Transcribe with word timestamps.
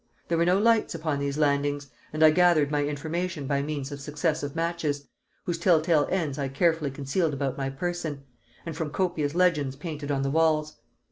There 0.29 0.37
were 0.39 0.45
no 0.45 0.57
lights 0.57 0.95
upon 0.95 1.19
these 1.19 1.37
landings, 1.37 1.91
and 2.11 2.23
I 2.23 2.31
gathered 2.31 2.71
my 2.71 2.83
information 2.83 3.45
by 3.45 3.61
means 3.61 3.91
of 3.91 4.01
successive 4.01 4.55
matches, 4.55 5.05
whose 5.43 5.59
tell 5.59 5.79
tale 5.79 6.07
ends 6.09 6.39
I 6.39 6.47
carefully 6.47 6.89
concealed 6.89 7.35
about 7.35 7.55
my 7.55 7.69
person, 7.69 8.23
and 8.65 8.75
from 8.75 8.89
copious 8.89 9.35
legends 9.35 9.75
painted 9.75 10.09
on 10.09 10.23
the 10.23 10.31
walls. 10.31 10.77